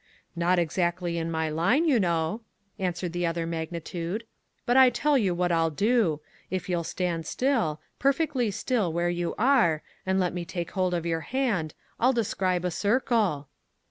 [0.35, 2.41] "Not exactly in my line, you know,"
[2.79, 4.23] answered the other magnitude,
[4.65, 9.35] "but I tell you what I'll do, if you'll stand still, perfectly still where you
[9.37, 13.49] are, and let me take hold of your hand, I'll describe a circle!"